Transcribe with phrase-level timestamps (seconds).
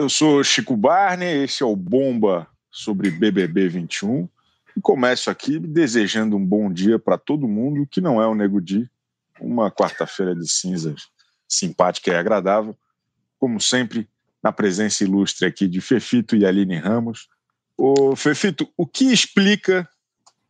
[0.00, 4.26] Eu sou Chico Barney, esse é o Bomba sobre BBB 21.
[4.74, 8.62] E começo aqui desejando um bom dia para todo mundo que não é o Nego
[8.62, 8.90] Di.
[9.38, 11.02] Uma quarta-feira de cinzas
[11.46, 12.74] simpática e agradável.
[13.38, 14.08] Como sempre,
[14.42, 17.28] na presença ilustre aqui de Fefito e Aline Ramos.
[17.76, 19.86] Ô, Fefito, o que explica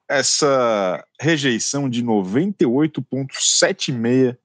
[0.08, 4.36] essa rejeição de 98,76%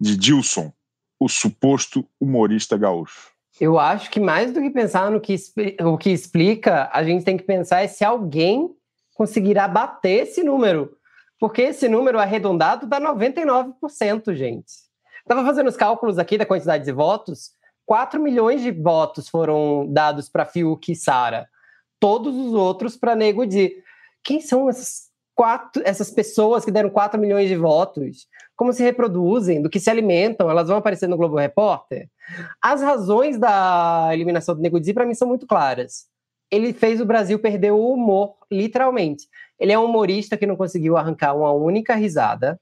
[0.00, 0.72] de Dilson,
[1.18, 3.30] o suposto humorista gaúcho?
[3.60, 5.34] Eu acho que mais do que pensar no que,
[5.82, 8.70] o que explica, a gente tem que pensar é se alguém
[9.14, 10.96] conseguirá bater esse número.
[11.38, 14.72] Porque esse número arredondado dá 99%, gente.
[15.20, 17.52] Estava fazendo os cálculos aqui da quantidade de votos.
[17.84, 21.48] 4 milhões de votos foram dados para Fiuk e Sara.
[21.98, 23.72] Todos os outros para Nego Di.
[24.22, 25.05] Quem são essas
[25.36, 28.26] quatro, essas pessoas que deram 4 milhões de votos?
[28.56, 29.60] Como se reproduzem?
[29.62, 30.50] Do que se alimentam?
[30.50, 32.08] Elas vão aparecer no Globo Repórter?
[32.60, 36.06] As razões da eliminação do Nego para mim, são muito claras.
[36.50, 39.28] Ele fez o Brasil perder o humor, literalmente.
[39.60, 42.58] Ele é um humorista que não conseguiu arrancar uma única risada,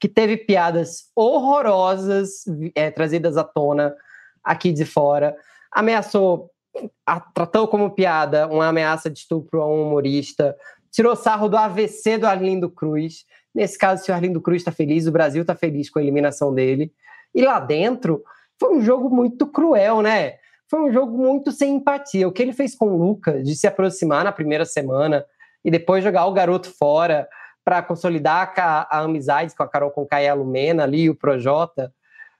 [0.00, 3.94] que teve piadas horrorosas é, trazidas à tona
[4.42, 5.36] aqui de fora,
[5.70, 6.50] ameaçou,
[7.06, 10.56] a, tratou como piada uma ameaça de estupro a um humorista,
[10.90, 13.24] tirou sarro do AVC do Arlindo Cruz.
[13.54, 16.52] Nesse caso, se o Arlindo Cruz está feliz, o Brasil está feliz com a eliminação
[16.54, 16.92] dele.
[17.34, 18.22] E lá dentro,
[18.58, 20.34] foi um jogo muito cruel, né?
[20.68, 22.28] Foi um jogo muito sem empatia.
[22.28, 25.24] O que ele fez com o Lucas, de se aproximar na primeira semana
[25.64, 27.28] e depois jogar o garoto fora
[27.64, 31.92] para consolidar a, a, amizade com a Carol Conká e a Lumena ali, o Projota,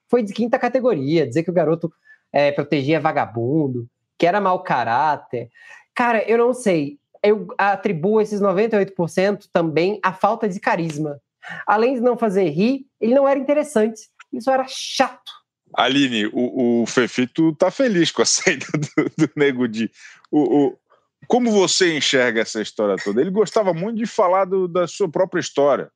[0.09, 1.27] foi de quinta categoria.
[1.27, 1.93] Dizer que o garoto
[2.33, 5.51] é, protegia vagabundo, que era mau caráter.
[5.95, 7.00] Cara, eu não sei.
[7.23, 11.21] Eu atribuo esses 98% também à falta de carisma.
[11.67, 14.09] Além de não fazer rir, ele não era interessante.
[14.33, 15.33] Isso era chato.
[15.75, 19.91] Aline, o, o Fefito tá feliz com a saída do, do Nego Di.
[20.31, 20.79] O, o,
[21.27, 23.21] como você enxerga essa história toda?
[23.21, 25.91] Ele gostava muito de falar do, da sua própria história.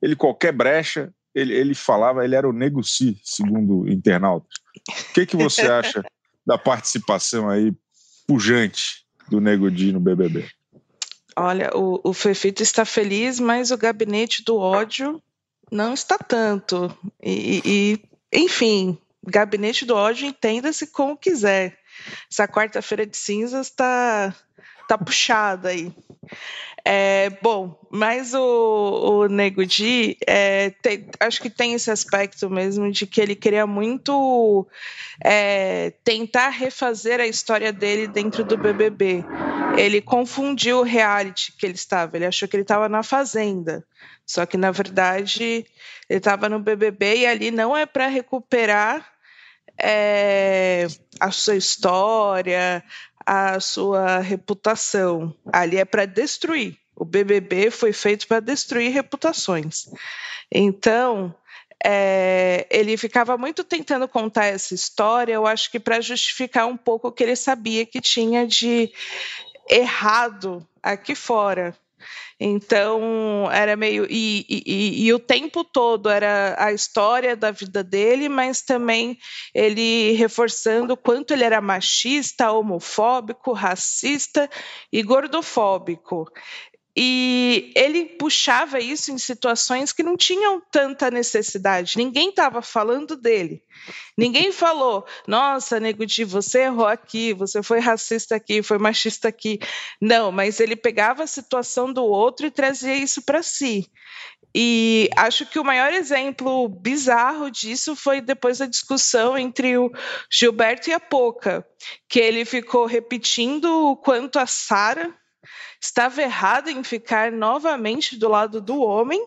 [0.00, 4.56] Ele, qualquer brecha, ele, ele falava, ele era o Nego Si, segundo internautas.
[5.10, 6.04] O que, que você acha
[6.46, 7.72] da participação aí
[8.26, 10.48] pujante do Nego Di no BBB?
[11.40, 15.22] Olha, o, o Fefito está feliz, mas o gabinete do ódio
[15.70, 16.92] não está tanto.
[17.22, 21.78] E, e enfim, gabinete do ódio entenda-se como quiser.
[22.30, 24.34] Essa quarta-feira de cinzas está
[24.88, 25.92] tá puxada aí.
[26.84, 30.72] É, bom, mas o, o Nego Di, é,
[31.20, 34.66] acho que tem esse aspecto mesmo de que ele queria muito
[35.22, 39.24] é, tentar refazer a história dele dentro do BBB.
[39.76, 43.84] Ele confundiu o reality que ele estava, ele achou que ele estava na Fazenda.
[44.24, 45.66] Só que, na verdade,
[46.08, 49.06] ele estava no BBB e ali não é para recuperar
[49.80, 50.86] é,
[51.20, 52.82] a sua história,
[53.28, 55.34] a sua reputação.
[55.52, 56.78] Ali é para destruir.
[56.96, 59.84] O BBB foi feito para destruir reputações.
[60.50, 61.34] Então,
[61.84, 67.08] é, ele ficava muito tentando contar essa história, eu acho que para justificar um pouco
[67.08, 68.90] o que ele sabia que tinha de
[69.68, 71.76] errado aqui fora.
[72.40, 74.06] Então, era meio.
[74.08, 79.18] E, e, e, o tempo todo era a história da vida dele, mas também
[79.54, 84.48] ele reforçando o quanto ele era machista, homofóbico, racista
[84.92, 86.30] e gordofóbico.
[86.96, 91.96] E ele puxava isso em situações que não tinham tanta necessidade.
[91.96, 93.62] Ninguém estava falando dele.
[94.16, 99.60] Ninguém falou: "Nossa, nego de você errou aqui, você foi racista aqui, foi machista aqui".
[100.00, 103.88] Não, mas ele pegava a situação do outro e trazia isso para si.
[104.54, 109.90] E acho que o maior exemplo bizarro disso foi depois da discussão entre o
[110.30, 111.66] Gilberto e a Poca,
[112.08, 115.14] que ele ficou repetindo o quanto a Sara
[115.80, 119.24] estava errado em ficar novamente do lado do homem,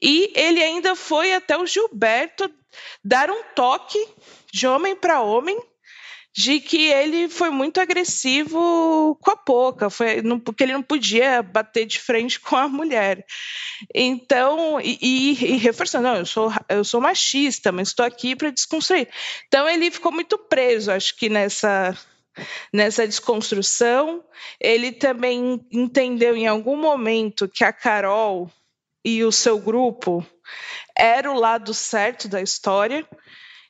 [0.00, 2.50] e ele ainda foi até o Gilberto
[3.02, 3.98] dar um toque
[4.52, 5.58] de homem para homem
[6.36, 11.40] de que ele foi muito agressivo com a Poca, foi não, porque ele não podia
[11.44, 13.24] bater de frente com a mulher.
[13.94, 18.50] Então, e, e, e reforçando, não, eu sou, eu sou machista, mas estou aqui para
[18.50, 19.08] desconstruir.
[19.46, 21.96] Então ele ficou muito preso, acho que nessa
[22.72, 24.24] nessa desconstrução.
[24.60, 28.50] Ele também entendeu em algum momento que a Carol
[29.04, 30.24] e o seu grupo
[30.96, 33.06] era o lado certo da história.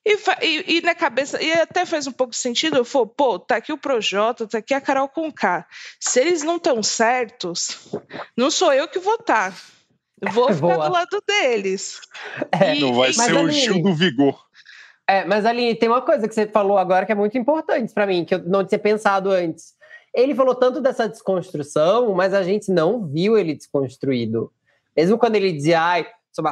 [0.06, 3.38] E, e, e, na cabeça, e até faz um pouco de sentido, eu falo, pô,
[3.38, 5.67] tá aqui o Projota, tá aqui a Carol Conká.
[5.99, 7.88] Se eles não estão certos,
[8.37, 9.52] não sou eu que vou estar.
[9.52, 10.31] Tá.
[10.31, 10.88] Vou ficar Boa.
[10.88, 12.00] do lado deles.
[12.52, 14.44] É, e, não vai ser o Gil do Vigor.
[15.06, 18.06] É, mas Aline, tem uma coisa que você falou agora que é muito importante para
[18.06, 19.74] mim, que eu não tinha pensado antes.
[20.14, 24.52] Ele falou tanto dessa desconstrução, mas a gente não viu ele desconstruído.
[24.96, 26.44] Mesmo quando ele dizia, ai, sou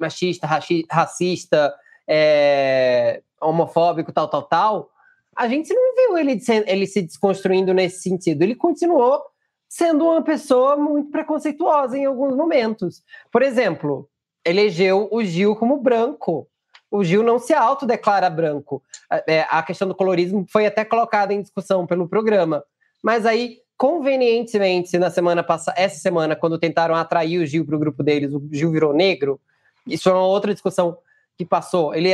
[0.00, 0.46] machista,
[0.90, 1.74] racista,
[2.08, 4.90] é, homofóbico, tal, tal, tal,
[5.36, 8.42] a gente não viu ele, ele se desconstruindo nesse sentido.
[8.42, 9.22] Ele continuou
[9.68, 13.02] sendo uma pessoa muito preconceituosa em alguns momentos.
[13.30, 14.08] Por exemplo,
[14.44, 16.48] elegeu o Gil como branco.
[16.90, 18.82] O Gil não se autodeclara branco.
[19.26, 22.64] É, a questão do colorismo foi até colocada em discussão pelo programa.
[23.02, 27.78] Mas aí, convenientemente, na semana passada, essa semana, quando tentaram atrair o Gil para o
[27.78, 29.40] grupo deles, o Gil virou negro.
[29.86, 30.98] Isso é uma outra discussão
[31.38, 31.94] que passou.
[31.94, 32.10] Ele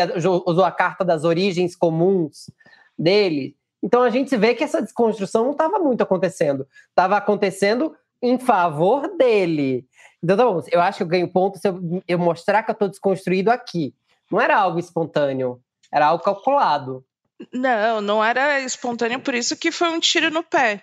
[0.47, 2.51] usou a carta das origens comuns
[2.99, 3.57] dele.
[3.83, 6.67] Então a gente vê que essa desconstrução não estava muito acontecendo.
[6.91, 9.87] Estava acontecendo em favor dele.
[10.23, 12.75] Então, tá bom, eu acho que eu ganho ponto se eu, eu mostrar que eu
[12.75, 13.95] estou desconstruído aqui.
[14.31, 15.61] Não era algo espontâneo,
[15.93, 17.05] era algo calculado.
[17.53, 20.83] Não, não era espontâneo, por isso que foi um tiro no pé.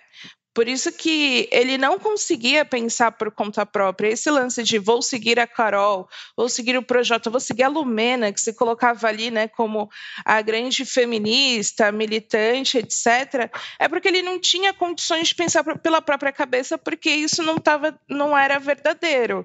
[0.54, 4.10] Por isso que ele não conseguia pensar por conta própria.
[4.10, 8.32] Esse lance de vou seguir a Carol, vou seguir o Projota, vou seguir a Lumena,
[8.32, 9.90] que se colocava ali né, como
[10.24, 13.50] a grande feminista, militante, etc.,
[13.80, 17.98] é porque ele não tinha condições de pensar pela própria cabeça, porque isso não, tava,
[18.08, 19.44] não era verdadeiro.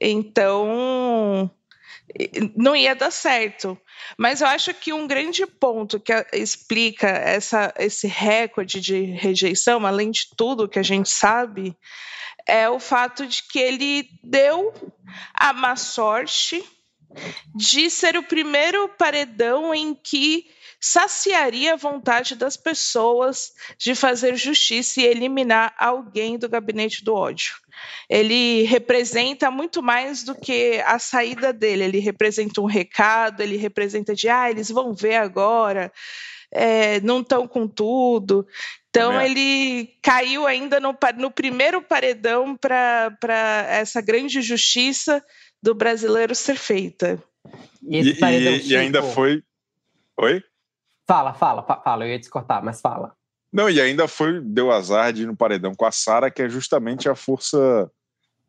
[0.00, 1.50] Então,
[2.56, 3.78] não ia dar certo.
[4.18, 10.10] Mas eu acho que um grande ponto que explica essa, esse recorde de rejeição, além
[10.10, 11.76] de tudo que a gente sabe,
[12.46, 14.72] é o fato de que ele deu
[15.34, 16.64] a má sorte
[17.54, 20.46] de ser o primeiro paredão em que
[20.80, 27.54] saciaria a vontade das pessoas de fazer justiça e eliminar alguém do gabinete do ódio.
[28.08, 34.14] Ele representa muito mais do que a saída dele, ele representa um recado, ele representa
[34.14, 35.92] de, ah, eles vão ver agora,
[36.50, 38.46] é, não estão com tudo.
[38.88, 39.26] Então é.
[39.26, 45.22] ele caiu ainda no, no primeiro paredão para essa grande justiça
[45.62, 47.22] do brasileiro ser feita.
[47.82, 49.42] E, e, e ainda foi.
[50.16, 50.42] Oi?
[51.06, 52.04] Fala, fala, fala.
[52.04, 53.12] Eu ia te cortar, mas fala.
[53.52, 56.48] Não, e ainda foi, deu azar de ir no paredão com a Sara, que é
[56.48, 57.90] justamente a força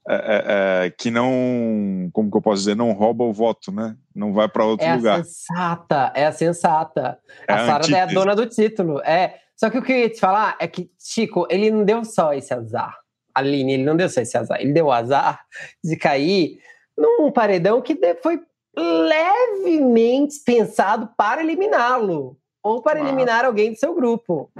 [0.09, 3.95] é, é, é, que não, como que eu posso dizer, não rouba o voto, né?
[4.15, 5.17] Não vai para outro é lugar.
[5.17, 7.19] É a sensata, é a sensata.
[7.47, 8.99] É a Sara é a dona do título.
[9.01, 9.39] É.
[9.55, 12.33] Só que o que eu ia te falar é que, Chico, ele não deu só
[12.33, 12.97] esse azar.
[13.35, 14.59] Aline, ele não deu só esse azar.
[14.61, 15.41] Ele deu o azar
[15.83, 16.59] de cair
[16.97, 18.41] num paredão que foi
[18.75, 22.37] levemente pensado para eliminá-lo
[22.67, 24.51] ou para eliminar alguém do seu grupo.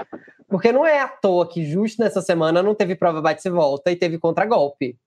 [0.48, 3.92] Porque não é à toa que justo nessa semana não teve prova bate e volta
[3.92, 4.98] e teve contragolpe.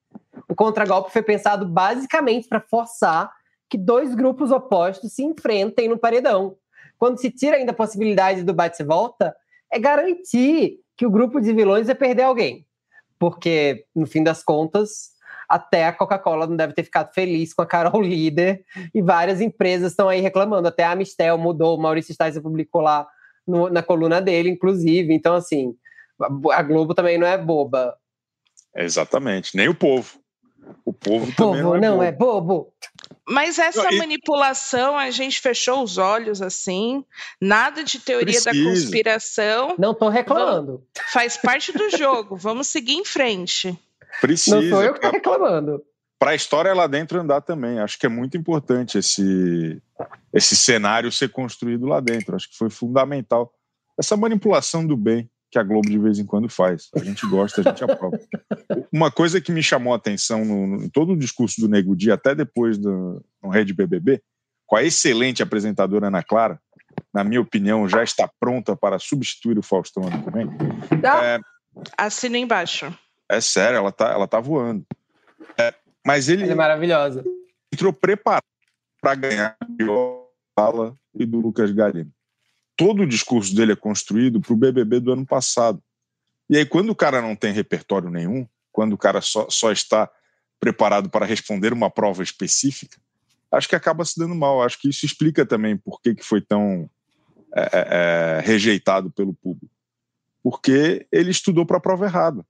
[0.49, 3.31] O contragolpe foi pensado basicamente para forçar
[3.69, 6.57] que dois grupos opostos se enfrentem no paredão.
[6.99, 9.35] Quando se tira ainda a possibilidade do bate e volta,
[9.73, 12.67] é garantir que o grupo de vilões vai perder alguém.
[13.19, 15.13] Porque, no fim das contas,
[15.51, 18.65] até a Coca-Cola não deve ter ficado feliz com a Carol líder
[18.95, 20.69] e várias empresas estão aí reclamando.
[20.69, 23.05] Até a Mistel mudou, o Maurício Sticer publicou lá
[23.45, 25.13] no, na coluna dele, inclusive.
[25.13, 25.75] Então, assim,
[26.53, 27.97] a Globo também não é boba.
[28.77, 30.21] Exatamente, nem o povo.
[30.85, 32.73] O povo, o também povo não, é, é bobo.
[33.29, 33.99] Mas essa não, e...
[33.99, 37.05] manipulação, a gente fechou os olhos assim,
[37.41, 38.53] nada de teoria Precisa.
[38.53, 39.75] da conspiração.
[39.77, 40.85] Não tô reclamando.
[41.13, 43.77] Faz parte do jogo, vamos seguir em frente.
[44.21, 44.61] Precisa.
[44.61, 45.83] Não sou eu que tô reclamando.
[46.19, 47.79] Para a história lá dentro andar também.
[47.79, 49.81] Acho que é muito importante esse,
[50.33, 52.37] esse cenário ser construído lá dentro.
[52.37, 53.53] Acho que foi fundamental.
[53.99, 56.89] Essa manipulação do bem que a Globo de vez em quando faz.
[56.95, 58.19] A gente gosta, a gente aprova.
[58.93, 61.97] Uma coisa que me chamou a atenção no, no, em todo o discurso do Nego
[61.97, 64.23] Dia, até depois do no Rede BBB,
[64.67, 66.61] com a excelente apresentadora Ana Clara,
[67.13, 70.49] na minha opinião, já está pronta para substituir o Faustão ano que vem.
[71.05, 71.41] Ah, é,
[71.99, 72.97] assina embaixo.
[73.31, 74.85] É sério, ela tá, ela tá voando.
[75.57, 75.73] É,
[76.05, 76.43] mas ele.
[76.43, 77.25] Ela é maravilhosa.
[77.73, 78.43] Entrou preparado
[79.01, 80.27] para ganhar do
[80.59, 82.13] Fala e do Lucas Galino.
[82.77, 85.81] Todo o discurso dele é construído para o BBB do ano passado.
[86.49, 90.11] E aí, quando o cara não tem repertório nenhum, quando o cara só, só está
[90.59, 92.99] preparado para responder uma prova específica,
[93.53, 94.61] acho que acaba se dando mal.
[94.61, 96.91] Acho que isso explica também por que, que foi tão
[97.55, 99.73] é, é, é rejeitado pelo público.
[100.43, 102.45] Porque ele estudou para a prova errada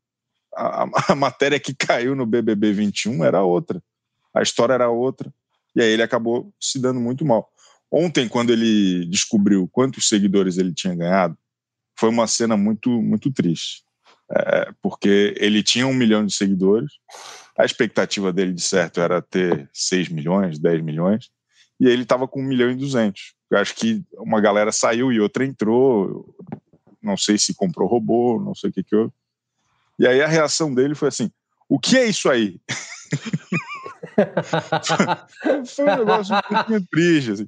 [0.55, 3.83] a, a matéria que caiu no BBB 21 era outra,
[4.35, 5.33] a história era outra,
[5.75, 7.51] e aí ele acabou se dando muito mal.
[7.91, 11.37] Ontem, quando ele descobriu quantos seguidores ele tinha ganhado,
[11.99, 13.83] foi uma cena muito, muito triste.
[14.33, 16.93] É, porque ele tinha um milhão de seguidores,
[17.59, 21.31] a expectativa dele, de certo, era ter 6 milhões, 10 milhões,
[21.81, 23.35] e ele estava com 1 milhão e 200.
[23.51, 26.33] Eu acho que uma galera saiu e outra entrou,
[27.03, 29.13] não sei se comprou robô, não sei o que que houve.
[30.01, 31.31] E aí a reação dele foi assim,
[31.69, 32.59] o que é isso aí?
[35.77, 37.33] foi um negócio um pouquinho triste.
[37.33, 37.47] Assim.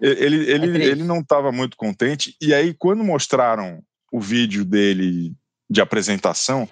[0.00, 5.34] Ele, ele, é ele não estava muito contente, e aí quando mostraram o vídeo dele
[5.68, 6.68] de apresentação,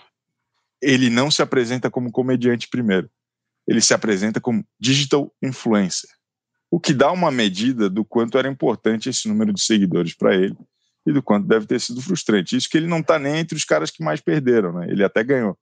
[0.81, 3.11] ele não se apresenta como comediante primeiro.
[3.67, 6.09] Ele se apresenta como digital influencer.
[6.71, 10.57] O que dá uma medida do quanto era importante esse número de seguidores para ele
[11.07, 12.57] e do quanto deve ter sido frustrante.
[12.57, 14.87] Isso que ele não está nem entre os caras que mais perderam, né?
[14.91, 15.57] Ele até ganhou.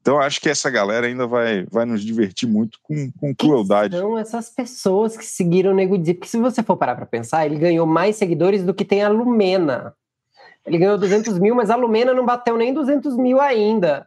[0.00, 3.96] Então acho que essa galera ainda vai, vai nos divertir muito com, com crueldade.
[3.96, 6.14] São essas pessoas que seguiram o Nego Di.
[6.14, 9.08] Porque se você for parar para pensar, ele ganhou mais seguidores do que tem a
[9.08, 9.94] Lumena.
[10.66, 14.06] Ele ganhou 200 mil, mas a Lumena não bateu nem 200 mil ainda.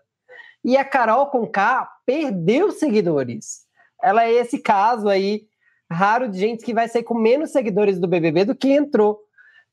[0.64, 3.64] E a Carol com K perdeu seguidores.
[4.02, 5.44] Ela é esse caso aí
[5.92, 9.20] raro de gente que vai sair com menos seguidores do BBB do que entrou.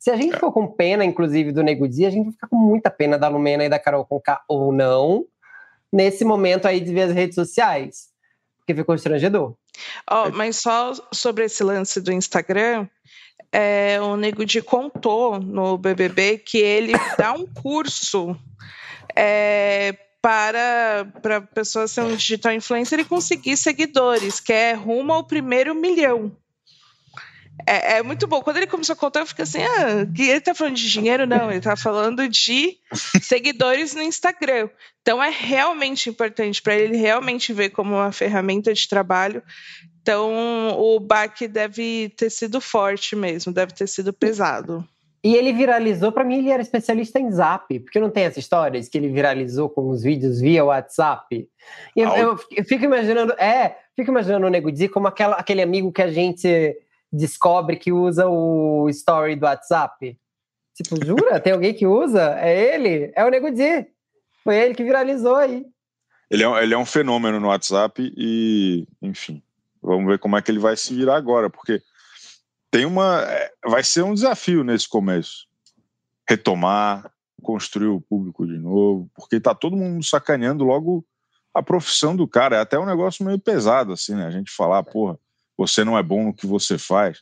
[0.00, 2.56] Se a gente for com pena, inclusive, do Nego Di, a gente vai ficar com
[2.56, 5.26] muita pena da Lumena e da Carol com K ou não,
[5.92, 8.08] nesse momento aí de ver as redes sociais,
[8.56, 9.54] porque ficou constrangedor.
[10.10, 12.88] Oh, mas só sobre esse lance do Instagram,
[13.52, 18.34] é, o Nego Di contou no BBB que ele dá um curso
[19.14, 25.24] é, para para pessoa ser um digital influencer e conseguir seguidores, que é rumo ao
[25.24, 26.34] primeiro milhão.
[27.66, 28.40] É, é, muito bom.
[28.42, 31.26] Quando ele começou a contar, eu fiquei assim: ah, ele tá falando de dinheiro?
[31.26, 32.78] Não, ele tá falando de
[33.22, 34.68] seguidores no Instagram.
[35.02, 39.42] Então é realmente importante para ele realmente ver como uma ferramenta de trabalho.
[40.02, 44.86] Então o baque deve ter sido forte mesmo, deve ter sido pesado.
[45.22, 48.80] E ele viralizou, para mim, ele era especialista em zap, porque não tem essa história
[48.80, 51.46] que ele viralizou com os vídeos via WhatsApp.
[51.94, 55.60] E eu, eu, eu, fico imaginando, é, fico imaginando o Nego Di como aquela, aquele
[55.60, 56.74] amigo que a gente
[57.12, 60.18] descobre que usa o story do WhatsApp.
[60.74, 61.40] Tipo, jura?
[61.40, 62.38] Tem alguém que usa?
[62.38, 63.12] É ele?
[63.14, 63.86] É o Nego Di.
[64.42, 65.66] Foi ele que viralizou aí.
[66.30, 69.42] Ele é, ele é um fenômeno no WhatsApp e, enfim,
[69.82, 71.82] vamos ver como é que ele vai se virar agora, porque
[72.70, 73.22] tem uma.
[73.22, 75.48] É, vai ser um desafio nesse começo.
[76.28, 77.10] Retomar,
[77.42, 81.04] construir o público de novo, porque tá todo mundo sacaneando logo
[81.52, 82.56] a profissão do cara.
[82.56, 84.26] É até um negócio meio pesado, assim, né?
[84.26, 85.18] A gente falar, porra,
[85.60, 87.18] você não é bom no que você faz.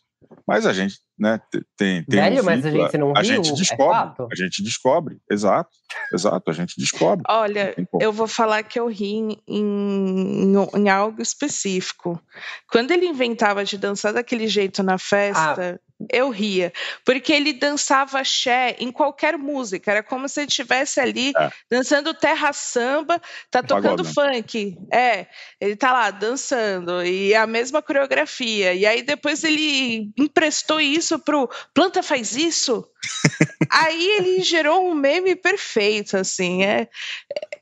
[0.46, 1.40] Mas a gente né?
[1.76, 4.36] Tem, tem Velho, um mas a gente não a viu, gente é descobre, é a
[4.36, 5.70] gente descobre, exato,
[6.14, 7.24] exato, a gente descobre.
[7.28, 12.22] Olha, eu vou falar que eu ri em, em, em, algo específico.
[12.70, 15.87] Quando ele inventava de dançar daquele jeito na festa, ah.
[16.12, 16.72] Eu ria,
[17.04, 21.50] porque ele dançava axé em qualquer música, era como se ele estivesse ali é.
[21.70, 24.14] dançando terra samba, tá tocando Pagode.
[24.14, 25.26] funk, é,
[25.60, 31.18] ele tá lá dançando e a mesma coreografia, e aí depois ele emprestou isso isso
[31.18, 32.86] pro planta faz isso.
[33.70, 36.64] Aí ele gerou um meme perfeito, assim.
[36.64, 36.88] É,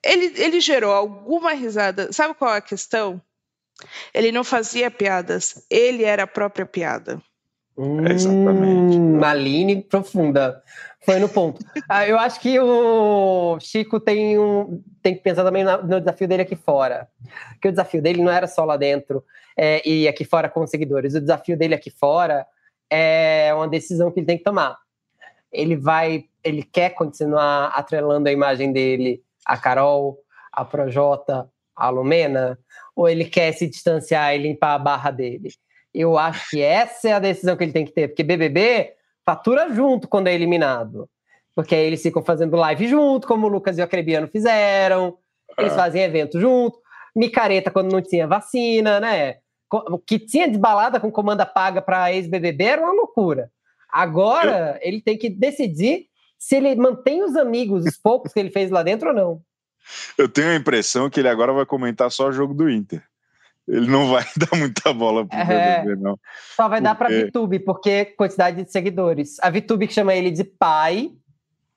[0.03, 2.13] ele, ele gerou alguma risada.
[2.13, 3.23] Sabe qual é a questão?
[4.13, 7.23] Ele não fazia piadas, ele era a própria piada.
[7.77, 8.99] Hum, exatamente.
[8.99, 10.63] Maline profunda.
[11.05, 11.65] Foi no ponto.
[11.89, 16.43] ah, eu acho que o Chico tem, um, tem que pensar também no desafio dele
[16.43, 17.09] aqui fora.
[17.53, 19.23] Porque o desafio dele não era só lá dentro
[19.57, 21.15] é, e aqui fora com os seguidores.
[21.15, 22.47] O desafio dele aqui fora
[22.91, 24.77] é uma decisão que ele tem que tomar.
[25.53, 30.19] Ele vai, ele quer continuar atrelando a imagem dele a Carol,
[30.53, 32.59] a Projota, a Lumena,
[32.97, 35.51] ou ele quer se distanciar e limpar a barra dele?
[35.99, 38.93] Eu acho que essa é a decisão que ele tem que ter, porque BBB
[39.25, 41.09] fatura junto quando é eliminado.
[41.55, 45.17] Porque aí eles ficam fazendo live junto, como o Lucas e o Acrebiano fizeram,
[45.59, 45.77] eles ah.
[45.77, 46.79] fazem evento junto,
[47.15, 49.37] micareta quando não tinha vacina, né?
[49.73, 53.51] o que tinha de balada com comanda paga para ex-BBB era uma loucura.
[53.91, 54.89] Agora eu...
[54.89, 56.07] ele tem que decidir
[56.39, 59.41] se ele mantém os amigos, os poucos que ele fez lá dentro ou não.
[60.19, 63.03] Eu tenho a impressão que ele agora vai comentar só o jogo do Inter.
[63.69, 66.19] Ele não vai dar muita bola pro é, BBB, não.
[66.55, 66.83] Só vai porque...
[66.83, 69.39] dar para VTube, porque quantidade de seguidores.
[69.41, 71.13] A VTube que chama ele de pai,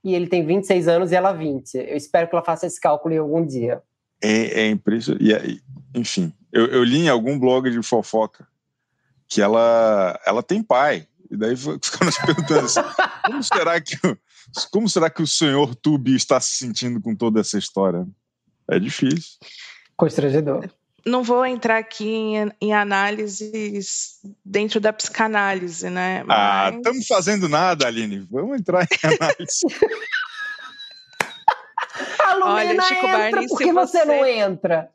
[0.04, 1.76] e ele tem 26 anos e ela 20.
[1.76, 3.82] Eu espero que ela faça esse cálculo em algum dia.
[4.22, 5.64] É, é impressionante.
[5.94, 8.48] Enfim, eu, eu, li em algum blog de fofoca
[9.28, 11.08] que ela, ela tem pai.
[11.30, 12.82] E daí ficamos perguntando assim,
[13.26, 13.98] como será que
[14.72, 18.08] como será que o senhor Tubi está se sentindo com toda essa história?
[18.68, 19.38] É difícil.
[19.96, 20.70] Constrangedor.
[21.06, 26.22] Não vou entrar aqui em, em análises dentro da psicanálise, né?
[26.22, 26.38] Ah, Mas...
[26.38, 28.28] Ah, estamos fazendo nada, Aline.
[28.30, 29.60] Vamos entrar em análise.
[32.20, 34.90] A Lumena Olha, Chico entra, Barney, por que você, você não entra?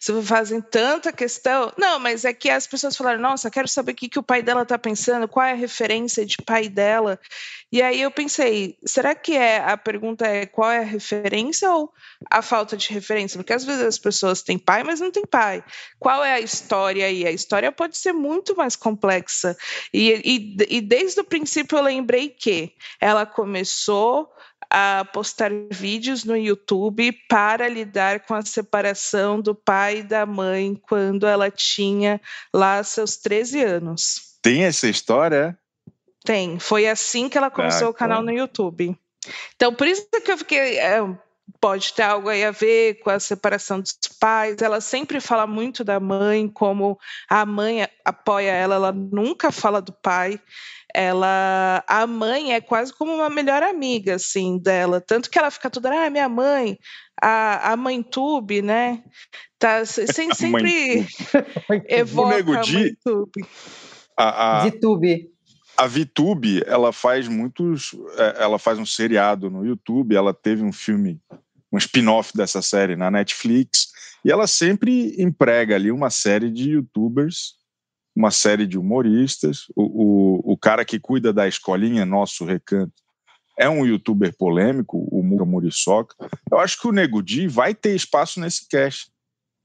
[0.00, 1.72] Se fazem tanta questão.
[1.76, 4.42] Não, mas é que as pessoas falaram: nossa, quero saber o que, que o pai
[4.42, 7.18] dela está pensando, qual é a referência de pai dela.
[7.70, 11.92] E aí eu pensei: será que é a pergunta é qual é a referência ou
[12.30, 13.38] a falta de referência?
[13.38, 15.62] Porque às vezes as pessoas têm pai, mas não têm pai.
[15.98, 17.26] Qual é a história aí?
[17.26, 19.56] A história pode ser muito mais complexa.
[19.92, 24.28] E, e, e desde o princípio eu lembrei que ela começou
[24.70, 30.74] a postar vídeos no YouTube para lidar com a separação do pai e da mãe
[30.74, 32.20] quando ela tinha
[32.52, 34.36] lá seus 13 anos.
[34.42, 35.58] Tem essa história?
[36.24, 36.58] Tem.
[36.58, 38.96] Foi assim que ela começou ah, o canal no YouTube.
[39.56, 40.78] Então, por isso que eu fiquei.
[40.78, 41.00] É,
[41.60, 44.60] pode ter algo aí a ver com a separação dos pais.
[44.60, 46.98] Ela sempre fala muito da mãe, como
[47.28, 50.40] a mãe apoia ela, ela nunca fala do pai.
[50.94, 55.00] Ela a mãe é quase como uma melhor amiga assim dela.
[55.00, 56.78] Tanto que ela fica toda ah minha mãe
[57.20, 59.02] a, a mãe Tube né?
[59.58, 61.06] Tá sem, sempre
[61.88, 63.46] evoca o a mãe Tube.
[64.16, 65.30] a, a, Tube
[65.78, 70.72] a VTube ela faz muitos é, ela faz um seriado no YouTube ela teve um
[70.72, 71.20] filme
[71.72, 73.88] um spin-off dessa série na Netflix
[74.24, 77.58] e ela sempre emprega ali uma série de YouTubers
[78.18, 79.66] uma série de humoristas.
[79.76, 82.92] O, o, o cara que cuida da escolinha, nosso recanto,
[83.56, 86.16] é um youtuber polêmico, o Muga Muriçoca.
[86.50, 89.08] Eu acho que o Nego Di vai ter espaço nesse cast.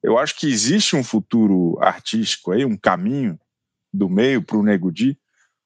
[0.04, 3.40] Eu acho que existe um futuro artístico aí, um caminho
[3.92, 5.18] do meio para o Nego Di,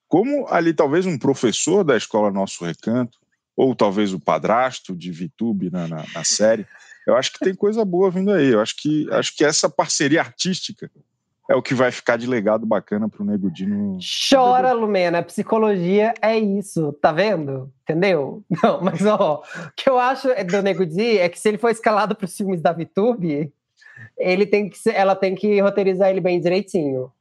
[0.07, 3.17] como ali talvez um professor da escola Nosso Recanto,
[3.57, 6.67] ou talvez o padrasto de VTube na, na, na série.
[7.07, 8.49] Eu acho que tem coisa boa vindo aí.
[8.49, 10.91] Eu acho que, acho que essa parceria artística
[11.49, 13.97] é o que vai ficar de legado bacana pro Nego Dino.
[14.29, 15.23] Chora, Lumena.
[15.23, 17.71] Psicologia é isso, tá vendo?
[17.81, 18.43] Entendeu?
[18.61, 21.71] Não, mas ó, o que eu acho do Nego Di é que se ele for
[21.71, 23.51] escalado para os filmes da VTube,
[24.17, 27.11] ele tem que ela tem que roteirizar ele bem direitinho.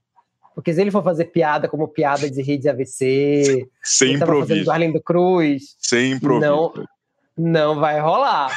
[0.57, 4.65] Porque se ele for fazer piada como piada de rir de AVC, sem improviso.
[4.65, 6.51] do Arlindo Cruz, sem improviso.
[6.51, 6.87] Não,
[7.37, 8.57] não vai rolar.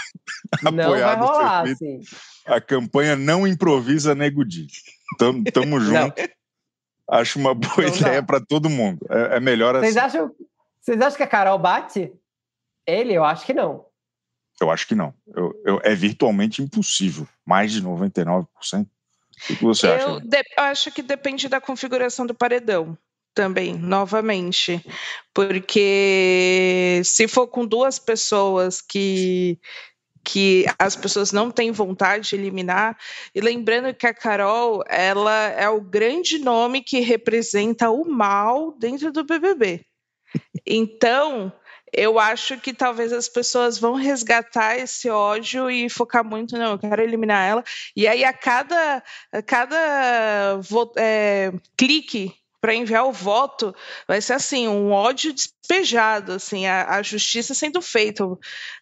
[0.64, 2.00] não vai rolar, assim.
[2.46, 4.68] A campanha não improvisa Nego Di.
[5.18, 6.14] Tamo, tamo junto.
[7.10, 9.06] Acho uma boa não ideia para todo mundo.
[9.10, 10.20] É, é melhor vocês assim.
[10.20, 10.32] Acham,
[10.80, 12.14] vocês acham que a Carol bate?
[12.88, 13.14] Ele?
[13.14, 13.86] Eu acho que não.
[14.62, 15.14] Eu acho que não.
[15.36, 17.28] Eu, eu, é virtualmente impossível.
[17.46, 18.48] Mais de 99%.
[19.50, 20.20] O que você eu acha?
[20.22, 22.98] De, eu acho que depende da configuração do paredão
[23.34, 24.84] também, novamente.
[25.34, 29.60] Porque se for com duas pessoas que
[30.24, 32.96] que as pessoas não têm vontade de eliminar.
[33.34, 39.12] E lembrando que a Carol, ela é o grande nome que representa o mal dentro
[39.12, 39.84] do BBB.
[40.66, 41.52] Então,
[41.94, 46.80] eu acho que talvez as pessoas vão resgatar esse ódio e focar muito, não, eu
[46.80, 47.64] quero eliminar ela.
[47.96, 50.60] E aí, a cada, a cada
[50.98, 53.74] é, clique para enviar o voto
[54.08, 58.26] vai ser assim um ódio despejado assim a, a justiça sendo feita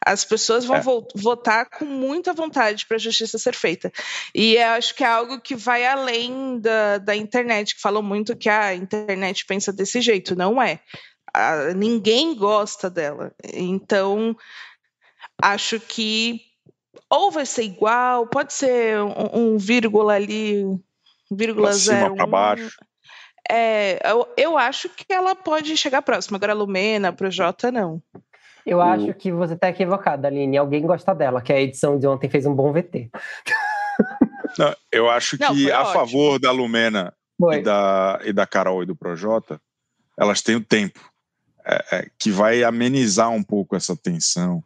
[0.03, 0.81] as pessoas vão é.
[0.81, 3.91] vo votar com muita vontade para a justiça ser feita
[4.33, 8.49] e acho que é algo que vai além da, da internet que falam muito que
[8.49, 10.79] a internet pensa desse jeito não é
[11.37, 14.35] a, ninguém gosta dela então
[15.41, 16.41] acho que
[17.09, 20.65] ou vai ser igual pode ser um, um vírgula ali
[21.31, 22.77] vírgula zero para baixo
[23.49, 26.35] é, eu, eu acho que ela pode chegar próxima.
[26.35, 28.01] Agora a Lumena, pro Jota, não.
[28.65, 30.57] Eu acho que você está equivocada, Aline.
[30.57, 33.09] Alguém gosta dela, que a edição de ontem fez um bom VT.
[34.57, 35.93] Não, eu acho não, que a ótimo.
[35.93, 37.13] favor da Lumena
[37.51, 39.61] e da, e da Carol e do Projota,
[40.17, 40.99] elas têm o tempo
[41.67, 44.63] é, é, que vai amenizar um pouco essa tensão.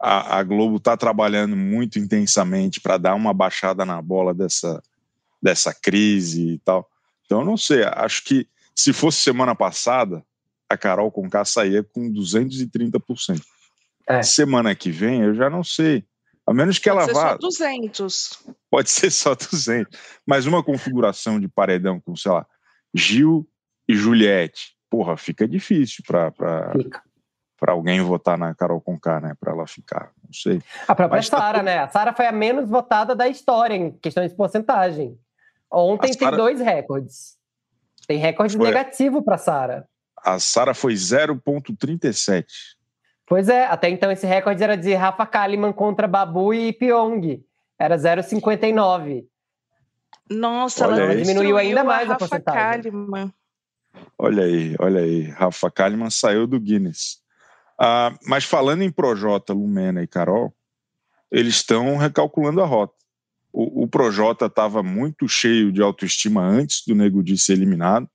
[0.00, 4.82] A, a Globo está trabalhando muito intensamente para dar uma baixada na bola dessa,
[5.42, 6.88] dessa crise e tal.
[7.26, 10.24] Então, eu não sei, acho que se fosse semana passada,
[10.68, 13.42] a Carol Conká saía com 230%.
[14.08, 14.22] É.
[14.22, 16.04] Semana que vem, eu já não sei.
[16.46, 17.36] A menos que Pode ela vá.
[17.36, 18.38] Pode ser só 200.
[18.70, 19.98] Pode ser só 200.
[20.26, 22.46] Mas uma configuração de paredão com, sei lá,
[22.94, 23.46] Gil
[23.86, 24.77] e Juliette.
[24.90, 26.32] Porra, fica difícil para
[27.58, 29.34] para alguém votar na Carol Conká, né?
[29.38, 30.62] Para ela ficar, não sei.
[30.86, 31.62] A própria tá Sara, tá...
[31.64, 31.78] né?
[31.78, 35.18] A Sara foi a menos votada da história em questões de porcentagem.
[35.70, 36.30] Ontem Sarah...
[36.30, 37.36] tem dois recordes.
[38.06, 38.66] Tem recorde foi...
[38.66, 39.88] negativo para Sara.
[40.16, 42.44] A Sara foi 0,37.
[43.26, 47.44] Pois é, até então esse recorde era de Rafa Kalimann contra Babu e Pyong.
[47.78, 49.26] Era 0,59.
[50.30, 52.82] Nossa, olha ela diminuiu ainda mais a, a porcentagem.
[52.92, 53.32] Kalimann.
[54.18, 55.22] Olha aí, olha aí.
[55.30, 57.18] Rafa Kalimann saiu do Guinness.
[57.80, 60.52] Ah, mas falando em Projota, Lumena e Carol,
[61.30, 62.94] eles estão recalculando a rota.
[63.52, 68.08] O, o Projota estava muito cheio de autoestima antes do Nego Di ser eliminado.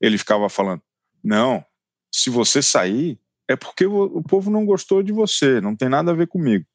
[0.00, 0.82] Ele ficava falando:
[1.24, 1.64] não,
[2.12, 6.14] se você sair, é porque o povo não gostou de você, não tem nada a
[6.14, 6.66] ver comigo.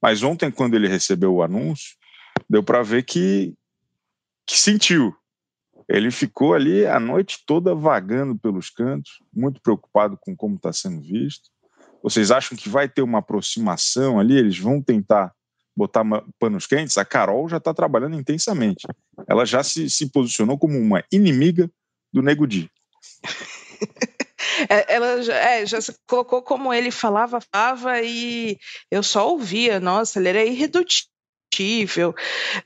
[0.00, 1.96] Mas ontem, quando ele recebeu o anúncio,
[2.48, 3.54] deu para ver que,
[4.46, 5.14] que sentiu.
[5.88, 11.00] Ele ficou ali a noite toda vagando pelos cantos, muito preocupado com como está sendo
[11.00, 11.48] visto.
[12.02, 14.36] Vocês acham que vai ter uma aproximação ali?
[14.36, 15.32] Eles vão tentar
[15.76, 16.02] botar
[16.38, 16.96] panos quentes?
[16.98, 18.86] A Carol já está trabalhando intensamente.
[19.28, 21.70] Ela já se, se posicionou como uma inimiga
[22.12, 22.70] do Nego Di.
[24.70, 28.58] É, ela já, é, já se colocou como ele falava, falava e
[28.90, 29.78] eu só ouvia.
[29.78, 31.10] Nossa, ele era irredutível.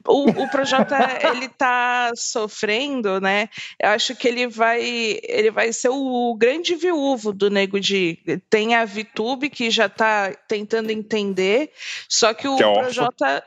[0.06, 0.96] O, o Projota
[1.30, 3.48] ele está sofrendo, né?
[3.78, 4.80] Eu acho que ele vai
[5.22, 10.32] ele vai ser o grande viúvo do Nego de tem a Vitube que já está
[10.48, 11.70] tentando entender,
[12.08, 13.44] só que o que é Projota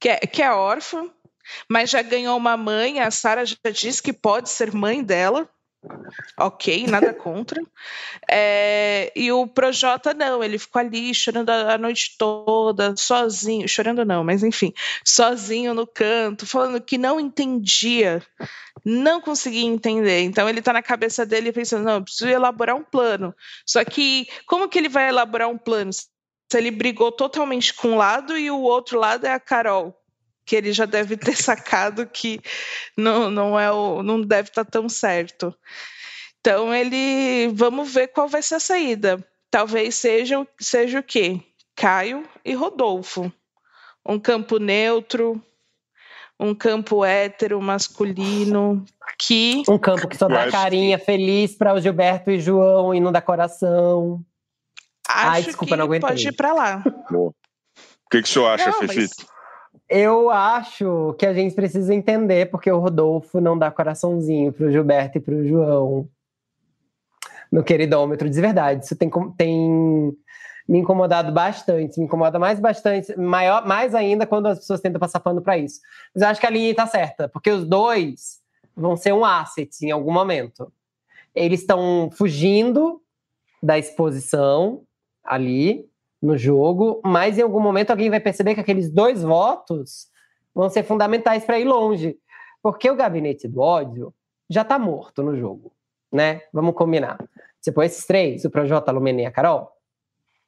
[0.00, 1.10] que é, que é órfã,
[1.68, 5.48] mas já ganhou uma mãe, a Sara já disse que pode ser mãe dela.
[6.38, 7.60] Ok, nada contra.
[8.28, 14.24] É, e o Projota não, ele ficou ali chorando a noite toda, sozinho, chorando não,
[14.24, 14.72] mas enfim,
[15.04, 18.20] sozinho no canto, falando que não entendia,
[18.84, 20.22] não conseguia entender.
[20.22, 23.32] Então ele tá na cabeça dele pensando, não, eu preciso elaborar um plano.
[23.64, 25.92] Só que como que ele vai elaborar um plano?
[25.92, 26.08] Se
[26.54, 29.96] ele brigou totalmente com um lado e o outro lado é a Carol
[30.46, 32.40] que ele já deve ter sacado que
[32.96, 35.54] não, não é o, não deve estar tá tão certo.
[36.40, 39.26] Então ele, vamos ver qual vai ser a saída.
[39.50, 41.40] Talvez seja, seja o quê?
[41.74, 43.30] Caio e Rodolfo.
[44.08, 45.42] Um campo neutro,
[46.38, 48.84] um campo hétero, masculino,
[49.18, 49.64] que.
[49.68, 53.20] Um campo que só dá carinha feliz para o Gilberto e João e não dá
[53.20, 54.24] coração.
[55.08, 56.08] Acho Ai, desculpa, que não aguentei.
[56.08, 56.84] pode ir para lá.
[57.10, 57.32] O
[58.10, 59.00] que, que o senhor acha, Fifi?
[59.00, 59.35] Mas...
[59.88, 65.18] Eu acho que a gente precisa entender porque o Rodolfo não dá coraçãozinho pro Gilberto
[65.18, 66.08] e pro João
[67.50, 68.84] no queridômetro, de verdade.
[68.84, 70.16] Isso tem, tem
[70.68, 75.20] me incomodado bastante, me incomoda mais bastante, maior, mais ainda quando as pessoas tentam passar
[75.20, 75.80] pano para isso.
[76.14, 78.40] Mas eu acho que a linha está certa, porque os dois
[78.74, 80.72] vão ser um asset em algum momento.
[81.34, 83.00] Eles estão fugindo
[83.62, 84.82] da exposição
[85.24, 85.88] ali,
[86.26, 90.08] no jogo, mas em algum momento alguém vai perceber que aqueles dois votos
[90.52, 92.18] vão ser fundamentais para ir longe.
[92.60, 94.12] Porque o gabinete do ódio
[94.50, 95.72] já está morto no jogo,
[96.12, 96.42] né?
[96.52, 97.16] Vamos combinar.
[97.60, 99.70] Você põe esses três, o Projota, a Lumena e a Carol,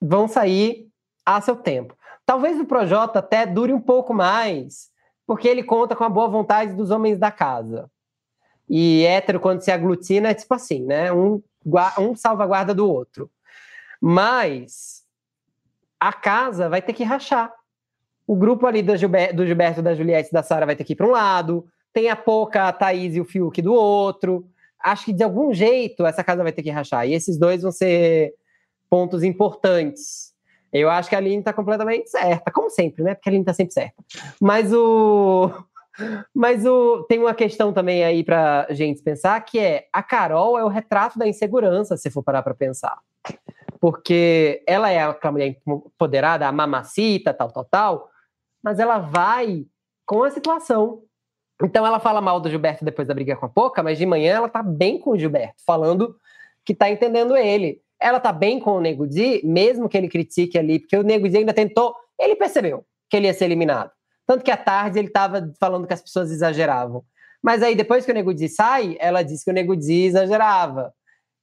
[0.01, 0.89] vão sair
[1.25, 1.97] a seu tempo.
[2.27, 4.91] Talvez o Projota até dure um pouco mais,
[5.27, 7.91] porque ele conta com a boa vontade dos homens da casa.
[8.69, 11.13] E hétero, quando se aglutina, é tipo assim, né?
[11.13, 11.43] Um,
[11.99, 13.31] um salvaguarda do outro.
[14.01, 15.07] Mas
[16.01, 17.53] a casa vai ter que rachar.
[18.27, 20.97] O grupo ali do Gilberto, do Gilberto da Juliette da Sara vai ter que ir
[20.97, 24.47] para um lado, tem a Poca, a Thaís e o Fiuk do outro.
[24.83, 27.09] Acho que de algum jeito essa casa vai ter que rachar.
[27.09, 28.35] E esses dois vão ser
[28.89, 30.33] pontos importantes.
[30.73, 33.15] Eu acho que a Aline está completamente certa, como sempre, né?
[33.15, 34.05] Porque a Aline está sempre certa.
[34.41, 35.51] Mas o.
[36.33, 40.63] Mas o, tem uma questão também aí para gente pensar que é a Carol é
[40.63, 42.97] o retrato da insegurança, se for parar para pensar
[43.81, 48.11] porque ela é aquela mulher empoderada, a mamacita, tal, tal, tal,
[48.63, 49.65] mas ela vai
[50.05, 51.03] com a situação.
[51.63, 54.37] Então ela fala mal do Gilberto depois da briga com a Poca, mas de manhã
[54.37, 56.17] ela tá bem com o Gilberto, falando
[56.65, 57.81] que tá entendendo ele.
[58.01, 61.29] Ela tá bem com o Nego Di, mesmo que ele critique ali, porque o Nego
[61.29, 63.91] Di ainda tentou, ele percebeu que ele ia ser eliminado.
[64.27, 67.03] Tanto que à tarde ele tava falando que as pessoas exageravam.
[67.43, 70.93] Mas aí depois que o Nego Di sai, ela disse que o Nego Di exagerava.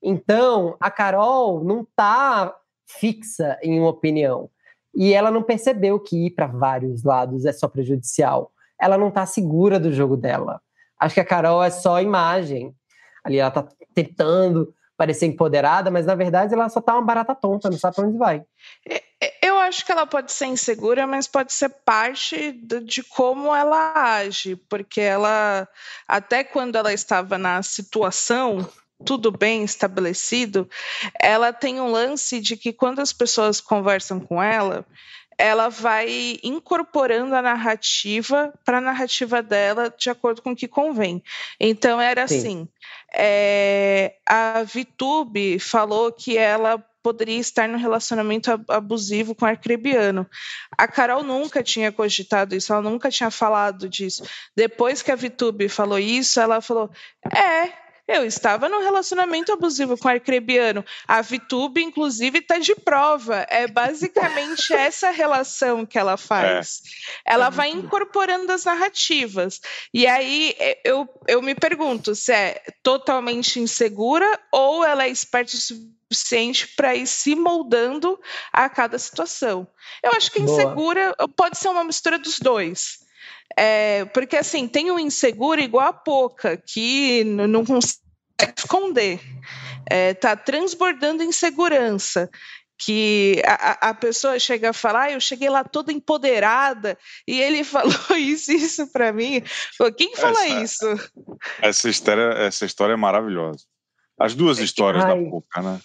[0.07, 4.51] Então, a Carol não está fixa em uma opinião.
[4.93, 8.51] E ela não percebeu que ir para vários lados é só prejudicial.
[8.79, 10.61] Ela não está segura do jogo dela.
[10.99, 12.71] Acho que a Carol é só imagem.
[13.23, 17.69] Ali ela está tentando parecer empoderada, mas na verdade ela só tá uma barata tonta,
[17.69, 18.43] não sabe para onde vai.
[18.87, 23.53] É, é, eu acho que ela pode ser insegura, mas pode ser parte de como
[23.53, 25.67] ela age, porque ela,
[26.07, 28.65] até quando ela estava na situação,
[29.03, 30.69] tudo bem estabelecido,
[31.19, 34.86] ela tem um lance de que quando as pessoas conversam com ela,
[35.38, 41.21] ela vai incorporando a narrativa para a narrativa dela de acordo com o que convém.
[41.60, 42.38] Então era Sim.
[42.38, 42.67] assim:
[43.13, 50.27] é, a Vitube falou que ela poderia estar no relacionamento abusivo com o arcrebiano.
[50.75, 54.23] A Carol nunca tinha cogitado isso, ela nunca tinha falado disso.
[54.55, 56.89] Depois que a Vitube falou isso, ela falou:
[57.31, 60.85] é Eu estava num relacionamento abusivo com o arcrebiano.
[61.07, 63.47] A Vitube, inclusive, está de prova.
[63.49, 66.81] É basicamente essa relação que ela faz.
[67.25, 67.33] É.
[67.33, 69.59] Ela é vai incorporando as narrativas.
[69.91, 75.57] E aí eu, eu me pergunto se é totalmente insegura ou ela é esperta o
[75.57, 78.19] suficiente para ir se moldando
[78.53, 79.67] a cada situação.
[80.03, 81.29] Eu acho que insegura Boa.
[81.29, 83.04] pode ser uma mistura dos dois.
[83.58, 87.99] É, porque assim, tem um inseguro igual a pouca, que não consegue
[88.58, 89.19] esconder.
[89.89, 92.29] É, tá transbordando insegurança
[92.77, 97.63] que a, a, pessoa chega a falar, ah, eu cheguei lá toda empoderada e ele
[97.63, 99.41] falou isso isso para mim.
[99.97, 101.12] Quem fala essa, isso?
[101.62, 103.63] Essa história, essa história é maravilhosa.
[104.19, 105.10] As duas histórias Ai.
[105.10, 105.79] da Poca, né?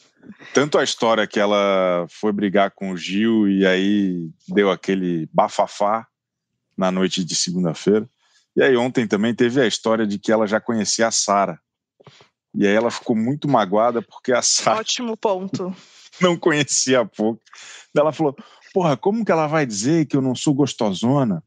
[0.53, 6.07] Tanto a história que ela foi brigar com o Gil e aí deu aquele bafafá
[6.81, 8.09] na noite de segunda-feira.
[8.57, 11.61] E aí ontem também teve a história de que ela já conhecia a Sara.
[12.55, 14.81] E aí ela ficou muito magoada porque a Sara.
[14.81, 15.77] Ótimo ponto.
[16.21, 17.40] Não conhecia a pouco.
[17.95, 18.35] Ela falou:
[18.73, 21.43] Porra, como que ela vai dizer que eu não sou gostosona?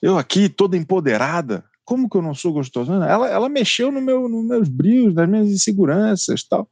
[0.00, 3.08] Eu aqui, toda empoderada, como que eu não sou gostosona?
[3.08, 6.68] Ela, ela mexeu no meu, nos meus brios, nas minhas inseguranças tal.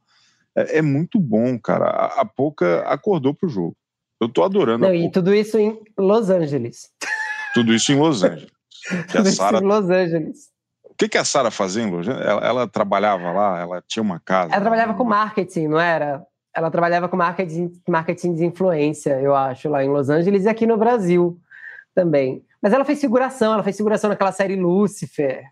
[0.55, 1.85] É, é muito bom, cara.
[1.85, 3.75] A, a Pouca acordou pro jogo.
[4.21, 4.85] Eu tô adorando.
[4.85, 6.89] Não, e tudo isso em Los Angeles.
[7.59, 8.51] Tudo isso em Los Angeles.
[9.09, 9.59] Que a Sarah...
[9.59, 10.49] Los Angeles.
[10.83, 12.25] O que, que a Sara fazia em Los Angeles?
[12.25, 14.53] Ela, ela, trabalhava lá, ela tinha uma casa.
[14.53, 16.25] Ela trabalhava com marketing, não era?
[16.55, 20.65] Ela trabalhava com marketing, marketing de influência, eu acho, lá em Los Angeles e aqui
[20.65, 21.37] no Brasil
[21.93, 22.43] também.
[22.61, 25.43] Mas ela fez figuração, ela fez figuração naquela série Lucifer.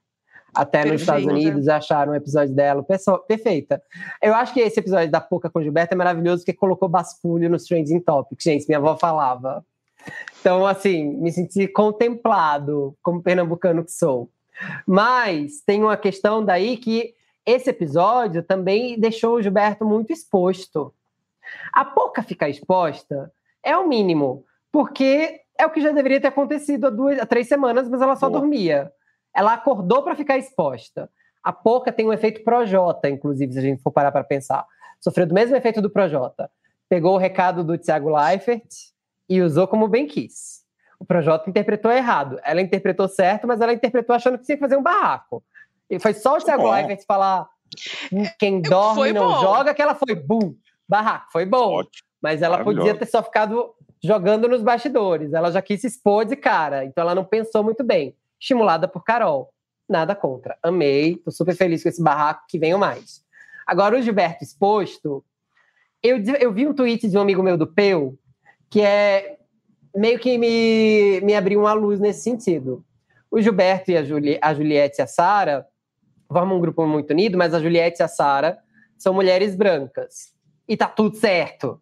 [0.55, 0.93] Até Perfeita.
[0.93, 2.83] nos Estados Unidos acharam um episódio dela.
[3.27, 3.81] Perfeita.
[4.21, 7.65] Eu acho que esse episódio da Poca com Gilberto é maravilhoso porque colocou basculho nos
[7.65, 8.43] Trending Topics.
[8.43, 9.63] Gente, minha avó falava.
[10.45, 14.29] Então, assim, me senti contemplado como pernambucano que sou.
[14.85, 20.93] Mas tem uma questão daí que esse episódio também deixou o Gilberto muito exposto.
[21.73, 26.85] A pouca ficar exposta é o mínimo, porque é o que já deveria ter acontecido
[26.85, 28.41] há, duas, há três semanas, mas ela só Boa.
[28.41, 28.91] dormia.
[29.33, 31.09] Ela acordou para ficar exposta.
[31.43, 34.63] A pouca tem um efeito Projota, inclusive, se a gente for parar para pensar.
[35.01, 36.51] Sofreu do mesmo efeito do Projota.
[36.87, 38.93] Pegou o recado do Thiago Leifert
[39.29, 40.63] e usou como bem quis.
[40.99, 42.39] O Projota interpretou errado.
[42.43, 45.43] Ela interpretou certo, mas ela interpretou achando que tinha que fazer um barraco.
[45.89, 47.47] E foi só o Thiago Leifert falar
[48.39, 49.41] quem dorme não bom.
[49.41, 50.55] joga, que ela foi bum,
[50.87, 51.79] barraco, foi bom.
[51.79, 52.05] Ótimo.
[52.21, 55.33] Mas ela podia ter só ficado jogando nos bastidores.
[55.33, 58.15] Ela já quis se expor de cara, então ela não pensou muito bem.
[58.39, 59.51] Estimulada por Carol.
[59.87, 60.57] Nada contra.
[60.63, 63.23] Amei, tô super feliz com esse barraco, que venham mais.
[63.67, 65.23] Agora, o Gilberto exposto,
[66.01, 68.17] eu, eu vi um tweet de um amigo meu do Peu,
[68.69, 69.37] que é
[69.95, 72.83] meio que me, me abriu uma luz nesse sentido.
[73.31, 75.65] O Gilberto e a, Juli, a Juliette e a Sara
[76.27, 78.57] formam um grupo muito unido, mas a Juliette e a Sara
[78.97, 80.33] são mulheres brancas.
[80.67, 81.79] E tá tudo certo.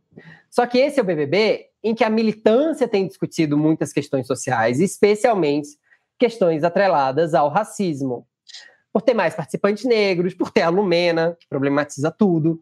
[0.50, 4.80] Só que esse é o BBB em que a militância tem discutido muitas questões sociais,
[4.80, 5.70] especialmente
[6.18, 8.28] questões atreladas ao racismo.
[8.92, 12.62] Por ter mais participantes negros, por ter a Lumena, que problematiza tudo.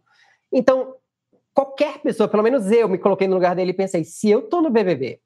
[0.52, 0.96] Então,
[1.54, 4.62] qualquer pessoa, pelo menos eu me coloquei no lugar dele e pensei: se eu tô
[4.62, 5.20] no BBB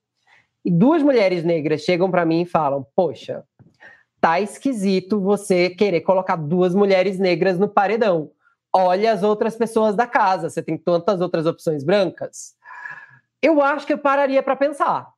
[0.63, 3.43] e duas mulheres negras chegam para mim e falam, poxa,
[4.19, 8.31] tá esquisito você querer colocar duas mulheres negras no paredão.
[8.73, 12.55] Olha as outras pessoas da casa, você tem tantas outras opções brancas.
[13.41, 15.13] Eu acho que eu pararia para pensar.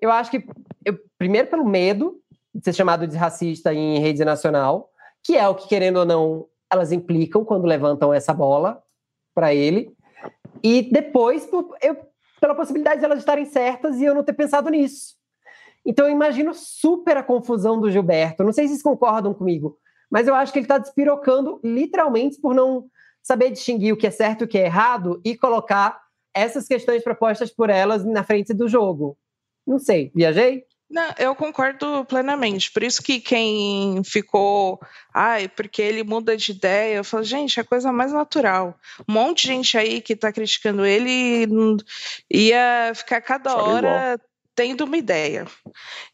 [0.00, 0.44] Eu acho que,
[0.84, 2.20] eu, primeiro, pelo medo
[2.52, 4.90] de ser chamado de racista em rede nacional,
[5.22, 8.82] que é o que, querendo ou não, elas implicam quando levantam essa bola
[9.32, 9.93] para ele.
[10.64, 11.46] E depois,
[11.82, 11.98] eu,
[12.40, 15.14] pela possibilidade de elas estarem certas e eu não ter pensado nisso.
[15.84, 18.42] Então eu imagino super a confusão do Gilberto.
[18.42, 19.76] Não sei se vocês concordam comigo,
[20.10, 22.86] mas eu acho que ele está despirocando literalmente por não
[23.22, 26.00] saber distinguir o que é certo e o que é errado e colocar
[26.32, 29.18] essas questões propostas por elas na frente do jogo.
[29.66, 30.64] Não sei, viajei?
[30.90, 32.70] Não, eu concordo plenamente.
[32.70, 34.78] Por isso que quem ficou,
[35.12, 38.78] ai, porque ele muda de ideia, eu falo, gente, é a coisa mais natural.
[39.08, 41.46] Um monte de gente aí que está criticando ele
[42.30, 44.18] ia ficar cada hora
[44.54, 45.46] tendo uma ideia.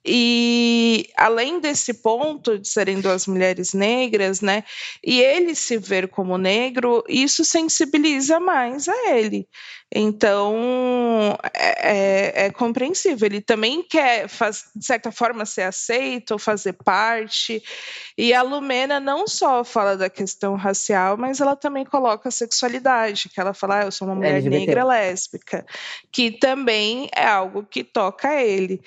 [0.05, 4.65] E além desse ponto de serem duas mulheres negras, né,
[5.05, 9.47] e ele se ver como negro, isso sensibiliza mais a ele.
[9.93, 13.27] Então é, é, é compreensível.
[13.27, 17.63] Ele também quer, faz, de certa forma, ser aceito fazer parte.
[18.17, 23.29] E a Lumena não só fala da questão racial, mas ela também coloca a sexualidade,
[23.29, 24.59] que ela fala, ah, eu sou uma mulher LGBT.
[24.59, 25.67] negra lésbica,
[26.13, 28.81] que também é algo que toca ele.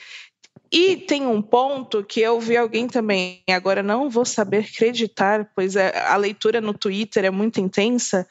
[0.76, 5.76] E tem um ponto que eu vi alguém também, agora não vou saber acreditar, pois
[5.76, 8.28] é, a leitura no Twitter é muito intensa,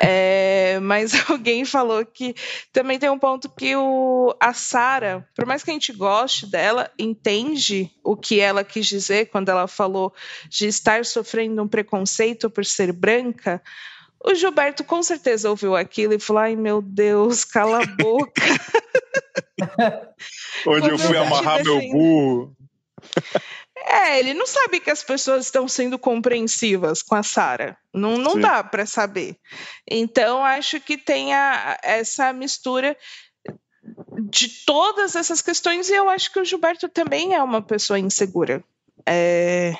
[0.00, 2.34] é, mas alguém falou que
[2.72, 6.90] também tem um ponto que o, a Sara, por mais que a gente goste dela,
[6.98, 10.14] entende o que ela quis dizer quando ela falou
[10.48, 13.62] de estar sofrendo um preconceito por ser branca,
[14.24, 18.40] o Gilberto com certeza ouviu aquilo e falou: ai meu Deus, cala a boca.
[20.66, 22.56] Onde eu fui amarrar meu burro.
[23.84, 27.76] É, ele não sabe que as pessoas estão sendo compreensivas com a Sara.
[27.92, 29.36] Não, não dá para saber.
[29.90, 32.96] Então, acho que tem a, essa mistura
[34.30, 38.62] de todas essas questões, e eu acho que o Gilberto também é uma pessoa insegura.
[39.06, 39.74] É,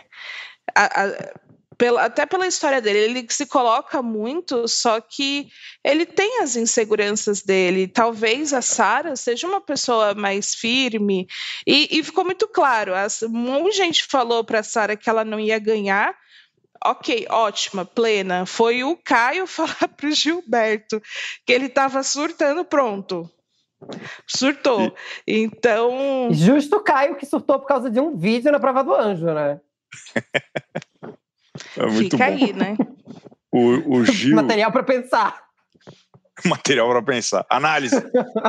[0.74, 1.34] a, a,
[1.78, 5.48] pela, até pela história dele, ele se coloca muito, só que
[5.84, 7.88] ele tem as inseguranças dele.
[7.88, 11.26] Talvez a Sara seja uma pessoa mais firme,
[11.66, 12.94] e, e ficou muito claro.
[12.94, 16.14] As, muita gente falou para a Sara que ela não ia ganhar.
[16.84, 18.44] Ok, ótima, plena.
[18.44, 21.00] Foi o Caio falar para o Gilberto
[21.46, 23.30] que ele estava surtando, pronto.
[24.26, 24.94] Surtou.
[25.26, 26.28] Então.
[26.32, 29.60] Justo o Caio que surtou por causa de um vídeo na prova do anjo, né?
[31.76, 32.32] É muito Fica bom.
[32.32, 32.76] aí, né?
[33.50, 34.36] O, o Gil.
[34.36, 35.42] Material para pensar.
[36.46, 37.46] Material para pensar.
[37.50, 37.96] Análise.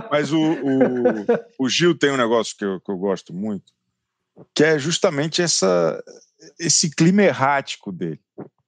[0.09, 3.71] Mas o, o, o, Gil tem um negócio que eu, que eu gosto muito,
[4.55, 6.01] que é justamente essa,
[6.59, 8.21] esse clima errático dele.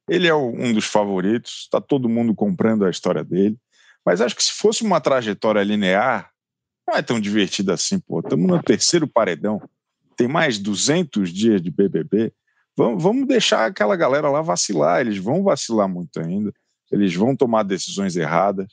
[0.08, 3.58] Ele é um dos favoritos, está todo mundo comprando a história dele,
[4.06, 6.30] mas acho que se fosse uma trajetória linear,
[6.88, 8.20] não é tão divertido assim, pô.
[8.20, 9.60] Estamos no terceiro paredão,
[10.16, 12.32] tem mais 200 dias de BBB.
[12.76, 16.54] Vamos, vamos deixar aquela galera lá vacilar, eles vão vacilar muito ainda,
[16.92, 18.68] eles vão tomar decisões erradas.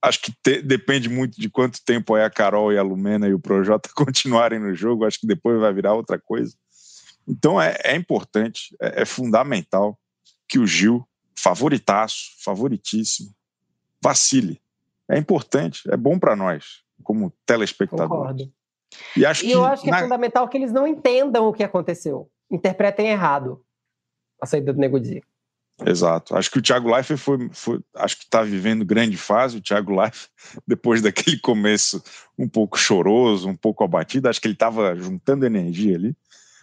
[0.00, 3.34] Acho que te, depende muito de quanto tempo é a Carol e a Lumena e
[3.34, 6.54] o Projota continuarem no jogo, acho que depois vai virar outra coisa.
[7.26, 9.98] Então é, é importante, é, é fundamental
[10.48, 11.04] que o Gil,
[11.36, 13.34] favoritaço, favoritíssimo,
[14.00, 14.62] vacile.
[15.08, 18.08] É importante, é bom para nós, como telespectadores.
[18.08, 18.52] Concordo.
[19.16, 19.98] E, acho e que eu acho que na...
[19.98, 22.30] é fundamental que eles não entendam o que aconteceu.
[22.50, 23.62] Interpretem errado
[24.40, 25.22] a saída do Nego Di.
[25.84, 26.34] Exato.
[26.36, 29.58] Acho que o Thiago Leifert foi, foi acho que está vivendo grande fase.
[29.58, 30.30] O Thiago Leifert,
[30.66, 32.02] depois daquele começo
[32.38, 36.16] um pouco choroso, um pouco abatido, acho que ele estava juntando energia ali.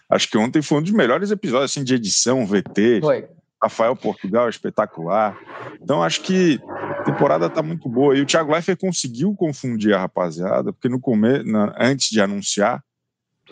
[0.09, 3.01] Acho que ontem foi um dos melhores episódios assim, de edição, VT.
[3.01, 3.27] Foi.
[3.61, 5.39] Rafael Portugal, espetacular.
[5.81, 6.59] Então acho que
[6.99, 8.17] a temporada está muito boa.
[8.17, 11.45] E o Thiago Leifert conseguiu confundir a rapaziada, porque no começo,
[11.79, 12.83] antes de anunciar,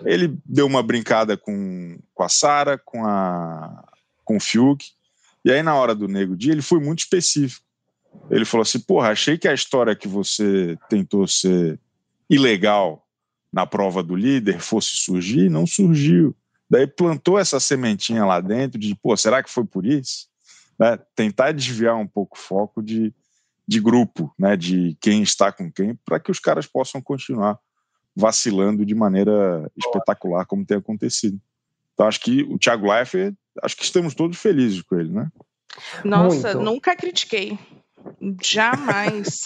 [0.05, 3.83] ele deu uma brincada com, com a Sara, com, a,
[4.23, 4.85] com o Fiuk,
[5.43, 7.65] e aí na hora do Nego Dia ele foi muito específico.
[8.29, 11.79] Ele falou assim: porra, achei que a história que você tentou ser
[12.29, 13.07] ilegal
[13.51, 16.35] na prova do líder fosse surgir, não surgiu.
[16.69, 20.27] Daí plantou essa sementinha lá dentro de, pô, será que foi por isso?
[20.79, 20.97] Né?
[21.13, 23.13] Tentar desviar um pouco o foco de,
[23.67, 24.55] de grupo, né?
[24.55, 27.59] de quem está com quem, para que os caras possam continuar
[28.15, 31.39] vacilando de maneira espetacular, como tem acontecido.
[31.93, 35.29] Então, acho que o Thiago Leifert, acho que estamos todos felizes com ele, né?
[36.03, 36.61] Nossa, Muito.
[36.61, 37.57] nunca critiquei.
[38.41, 39.45] Jamais.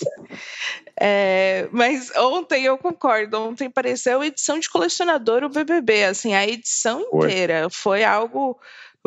[0.99, 3.39] é, mas ontem eu concordo.
[3.39, 6.05] Ontem pareceu edição de colecionador o BBB.
[6.05, 8.59] Assim, a edição inteira foi, foi algo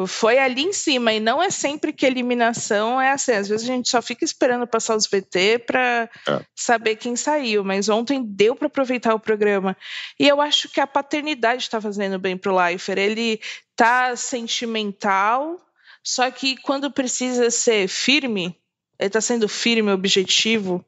[0.06, 3.32] foi ali em cima, e não é sempre que a eliminação é assim.
[3.32, 6.40] Às vezes a gente só fica esperando passar os VT para é.
[6.54, 9.76] saber quem saiu, mas ontem deu para aproveitar o programa.
[10.18, 12.98] E eu acho que a paternidade está fazendo bem para o Leifert.
[12.98, 13.40] Ele
[13.74, 15.60] tá sentimental,
[16.02, 18.56] só que quando precisa ser firme,
[18.98, 20.84] ele está sendo firme, objetivo.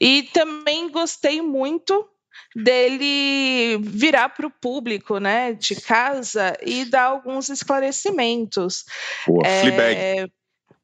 [0.00, 2.08] E também gostei muito
[2.54, 8.84] dele virar para o público, né, de casa e dar alguns esclarecimentos.
[9.26, 10.26] Pô, é,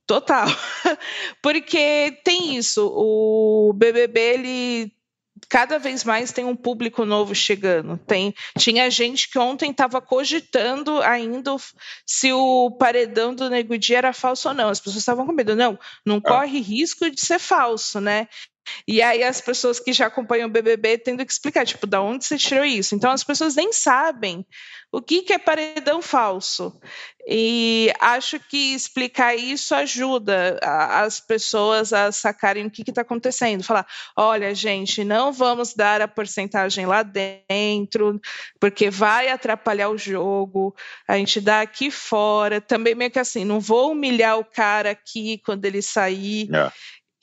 [0.06, 0.46] Total.
[1.42, 4.92] Porque tem isso, o BBB ele
[5.48, 7.98] cada vez mais tem um público novo chegando.
[8.06, 11.56] Tem, tinha gente que ontem estava cogitando ainda
[12.06, 14.68] se o paredão do Nego Dia era falso ou não.
[14.68, 15.56] As pessoas estavam com medo.
[15.56, 16.22] Não, não ah.
[16.22, 18.28] corre risco de ser falso, né?
[18.87, 22.24] E aí as pessoas que já acompanham o BBB tendo que explicar, tipo, da onde
[22.24, 22.94] você tirou isso?
[22.94, 24.46] Então as pessoas nem sabem
[24.94, 26.79] o que, que é paredão falso.
[27.27, 33.65] E acho que explicar isso ajuda as pessoas a sacarem o que está acontecendo.
[33.65, 33.87] Falar,
[34.17, 38.21] olha, gente, não vamos dar a porcentagem lá dentro,
[38.60, 40.77] porque vai atrapalhar o jogo.
[41.08, 42.60] A gente dá aqui fora.
[42.60, 46.48] Também meio que assim, não vou humilhar o cara aqui quando ele sair.
[46.54, 46.71] É.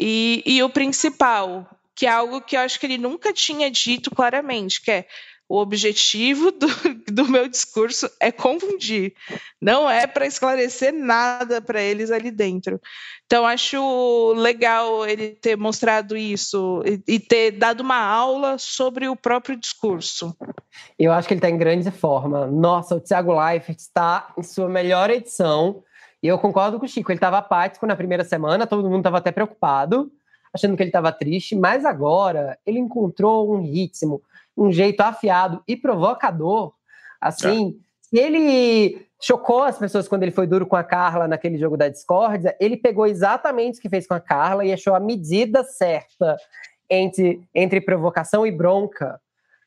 [0.04, 4.10] E, e o principal, que é algo que eu acho que ele nunca tinha dito
[4.10, 5.06] claramente, que é
[5.47, 6.68] o objetivo do,
[7.12, 9.14] do meu discurso é confundir,
[9.62, 12.82] não é para esclarecer nada para eles ali dentro.
[13.28, 19.16] Então, acho legal ele ter mostrado isso e, e, ter dado uma aula sobre o
[19.16, 20.36] próprio discurso.
[20.97, 22.47] Eu acho que ele está em grande forma.
[22.47, 25.84] Nossa, o Thiago Leifert está em sua melhor edição.
[26.22, 29.17] E eu concordo com o Chico, ele estava apático na primeira semana, todo mundo estava
[29.17, 30.11] até preocupado,
[30.53, 34.22] achando que ele estava triste, mas agora ele encontrou um ritmo,
[34.55, 36.74] um jeito afiado e provocador.
[37.19, 37.80] Assim,
[38.13, 38.17] é.
[38.17, 42.55] ele chocou as pessoas quando ele foi duro com a Carla naquele jogo da discórdia,
[42.59, 46.38] ele pegou exatamente o que fez com a Carla e achou a medida certa
[46.89, 49.19] entre, entre provocação e bronca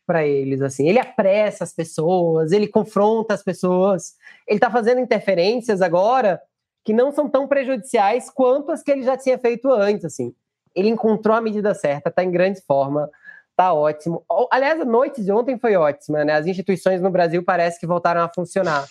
[0.07, 0.61] para eles.
[0.63, 4.15] Assim, ele apressa as pessoas, ele confronta as pessoas,
[4.47, 6.41] ele está fazendo interferências agora
[6.85, 10.05] que não são tão prejudiciais quanto as que ele já tinha feito antes.
[10.05, 10.35] Assim,
[10.75, 13.11] ele encontrou a medida certa, está em grande forma
[13.57, 14.25] Tá ótimo.
[14.51, 16.33] Aliás, a noite de ontem foi ótima, né?
[16.33, 18.85] As instituições no Brasil parece que voltaram a funcionar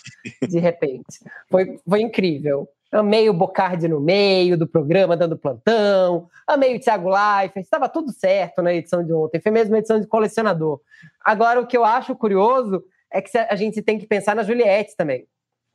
[0.48, 1.20] de repente.
[1.50, 2.66] Foi, foi incrível.
[2.92, 6.28] Amei o Bocardi no meio do programa, dando plantão.
[6.46, 7.64] Amei o Thiago Leifert.
[7.64, 9.40] Estava tudo certo na edição de ontem.
[9.40, 10.80] Foi mesmo uma edição de colecionador.
[11.24, 14.96] Agora, o que eu acho curioso é que a gente tem que pensar na Juliette
[14.96, 15.26] também.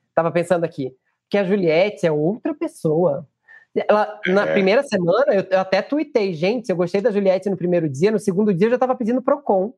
[0.10, 0.94] Estava pensando aqui.
[1.30, 3.28] Que a Juliette é outra pessoa.
[3.76, 4.54] Ela, na é.
[4.54, 8.20] primeira semana, eu, eu, até tuitei, gente, eu gostei da Juliette no primeiro dia, no
[8.20, 9.74] segundo dia eu já estava pedindo Procon.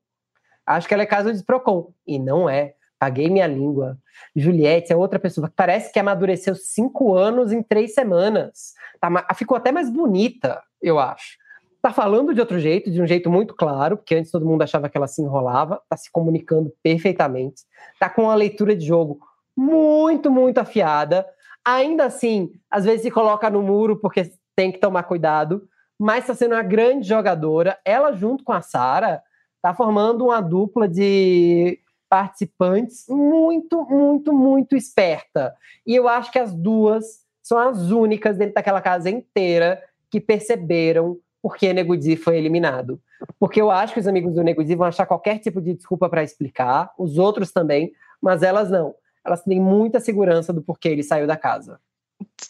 [0.66, 1.92] Acho que ela é caso de Procon.
[2.08, 2.74] E não é.
[3.02, 3.98] Paguei minha língua.
[4.36, 8.74] Juliette é outra pessoa que parece que amadureceu cinco anos em três semanas.
[9.00, 11.38] Tá, ficou até mais bonita, eu acho.
[11.82, 14.88] Tá falando de outro jeito, de um jeito muito claro, porque antes todo mundo achava
[14.88, 17.64] que ela se enrolava, tá se comunicando perfeitamente.
[18.00, 19.20] Tá com uma leitura de jogo
[19.58, 21.26] muito, muito afiada
[21.66, 26.34] Ainda assim, às vezes se coloca no muro porque tem que tomar cuidado, mas está
[26.34, 27.78] sendo uma grande jogadora.
[27.86, 29.22] Ela, junto com a Sara,
[29.58, 31.80] está formando uma dupla de
[32.12, 35.56] participantes muito, muito, muito esperta.
[35.88, 41.18] E eu acho que as duas são as únicas dentro daquela casa inteira que perceberam
[41.42, 43.02] por que Negudi foi eliminado.
[43.40, 46.22] Porque eu acho que os amigos do Negudi vão achar qualquer tipo de desculpa para
[46.22, 48.94] explicar, os outros também, mas elas não
[49.24, 51.80] elas têm muita segurança do porquê ele saiu da casa.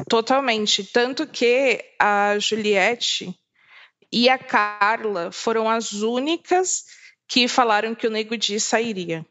[0.09, 0.85] Totalmente.
[0.85, 3.37] Tanto que a Juliette
[4.11, 6.85] e a Carla foram as únicas
[7.27, 9.25] que falaram que o Nego Di sairia.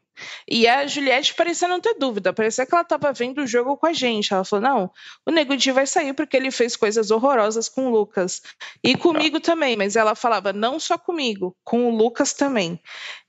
[0.49, 3.87] E a Juliette parecia não ter dúvida, parecia que ela estava vendo o jogo com
[3.87, 4.33] a gente.
[4.33, 4.91] Ela falou: não,
[5.27, 8.43] o Nego Di vai sair porque ele fez coisas horrorosas com o Lucas.
[8.83, 12.81] E comigo também, mas ela falava: não só comigo, com o Lucas também.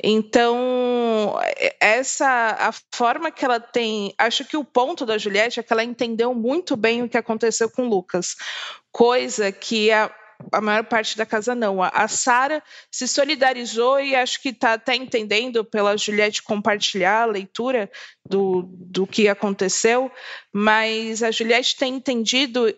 [0.03, 1.39] Então,
[1.79, 4.13] essa a forma que ela tem.
[4.17, 7.69] Acho que o ponto da Juliette é que ela entendeu muito bem o que aconteceu
[7.69, 8.35] com o Lucas.
[8.91, 10.11] Coisa que a,
[10.51, 11.81] a maior parte da casa não.
[11.81, 17.89] A, Sara se solidarizou e acho que está até entendendo pela Juliette compartilhar a leitura
[18.25, 20.11] do, do que aconteceu,
[20.53, 22.73] mas a Juliette tem entendido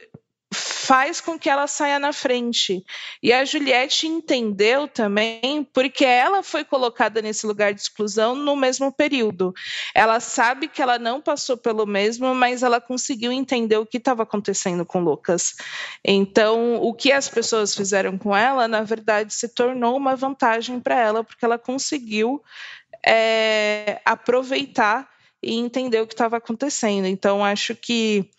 [0.53, 2.83] faz com que ela saia na frente.
[3.21, 8.91] E a Juliette entendeu também, porque ela foi colocada nesse lugar de exclusão no mesmo
[8.91, 9.53] período.
[9.93, 14.23] Ela sabe que ela não passou pelo mesmo, mas ela conseguiu entender o que estava
[14.23, 15.55] acontecendo com Lucas.
[16.03, 20.99] Então, o que as pessoas fizeram com ela, na verdade, se tornou uma vantagem para
[20.99, 22.41] ela, porque ela conseguiu
[23.05, 25.09] é, aproveitar
[25.41, 27.05] e entender o que estava acontecendo.
[27.05, 28.29] Então, acho que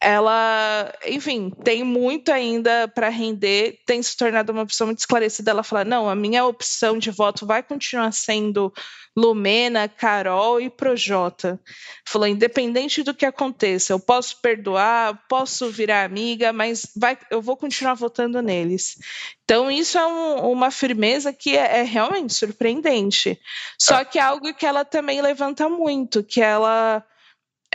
[0.00, 5.50] ela, enfim, tem muito ainda para render, tem se tornado uma opção muito esclarecida.
[5.50, 8.72] Ela fala: não, a minha opção de voto vai continuar sendo
[9.16, 11.58] Lumena, Carol e Projota.
[12.06, 17.56] Falou: independente do que aconteça, eu posso perdoar, posso virar amiga, mas vai, eu vou
[17.56, 18.98] continuar votando neles.
[19.44, 23.40] Então, isso é um, uma firmeza que é, é realmente surpreendente.
[23.80, 24.04] Só é.
[24.04, 27.02] que é algo que ela também levanta muito, que ela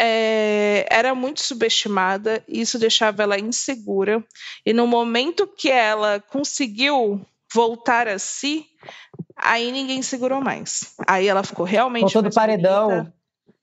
[0.04, 4.24] é, era muito subestimada, e isso deixava ela insegura.
[4.66, 7.24] E no momento que ela conseguiu
[7.54, 8.66] voltar a si,
[9.38, 10.95] aí ninguém segurou mais.
[11.08, 12.02] Aí ela ficou realmente.
[12.02, 13.14] Voltou do paredão.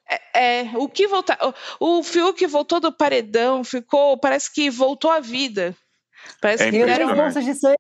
[0.09, 1.37] É, é, o que voltar.
[1.81, 4.17] O, o Fiuk voltou do paredão, ficou.
[4.17, 5.75] Parece que voltou à vida.
[6.41, 7.77] Parece é que era bolsas de sangue.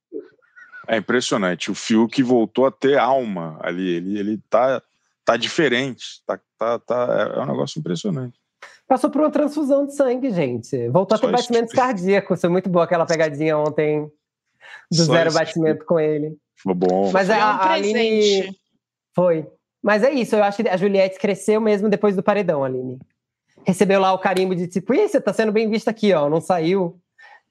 [0.89, 1.71] É impressionante.
[1.71, 3.89] O Fiuk voltou a ter alma ali.
[3.89, 4.83] Ele, ele tá,
[5.25, 6.23] tá diferente.
[6.27, 8.38] Tá, tá, tá, é um negócio impressionante.
[8.89, 10.89] Passou por uma transfusão de sangue, gente.
[10.89, 11.83] Voltou Só a ter batimentos tipo...
[11.83, 12.41] cardíacos.
[12.41, 14.11] Foi muito boa aquela pegadinha ontem
[14.91, 16.37] do Só zero batimento com ele.
[16.57, 17.13] Foi bom.
[17.13, 18.57] Mas foi a, um a Aline.
[19.15, 19.47] Foi.
[19.83, 22.99] Mas é isso, eu acho que a Juliette cresceu mesmo depois do paredão, Aline.
[23.65, 26.41] Recebeu lá o carimbo de tipo, ih, você tá sendo bem vista aqui, ó, não
[26.41, 26.99] saiu.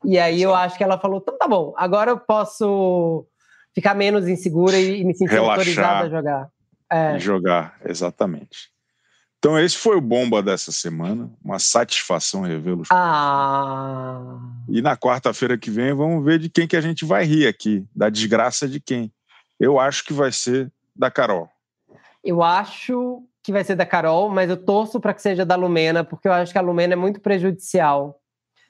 [0.04, 3.26] E aí eu acho que ela falou, então tá bom, agora eu posso
[3.74, 5.60] ficar menos insegura e me sentir Relaxar.
[5.60, 6.50] autorizada a jogar.
[6.92, 7.16] é.
[7.16, 8.72] e jogar, exatamente.
[9.40, 11.32] Então, esse foi o bomba dessa semana.
[11.44, 12.84] Uma satisfação revê-lo.
[12.90, 14.40] Ah.
[14.68, 17.86] E na quarta-feira que vem, vamos ver de quem que a gente vai rir aqui.
[17.96, 19.12] Da desgraça de quem.
[19.60, 21.50] Eu acho que vai ser da Carol.
[22.24, 26.04] Eu acho que vai ser da Carol, mas eu torço para que seja da Lumena,
[26.04, 28.20] porque eu acho que a Lumena é muito prejudicial.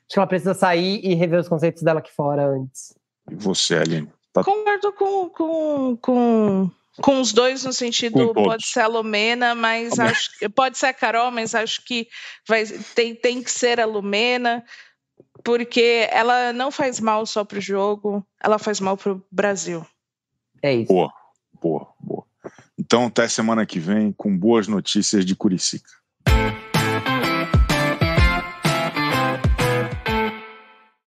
[0.08, 2.94] Acho que ela precisa sair e rever os conceitos dela aqui fora antes.
[3.32, 4.10] E você, Aline?
[4.32, 4.44] Tá...
[4.44, 6.72] Concordo com, com, com
[7.02, 11.32] com os dois no sentido pode ser a Lumena, mas acho, pode ser a Carol,
[11.32, 12.08] mas acho que
[12.48, 14.64] vai, tem, tem que ser a Lumena,
[15.44, 19.86] porque ela não faz mal só para o jogo, ela faz mal para o Brasil.
[20.62, 20.92] É isso.
[20.92, 21.14] Boa,
[21.62, 22.26] boa, boa.
[22.78, 25.97] Então até semana que vem com boas notícias de Curicica.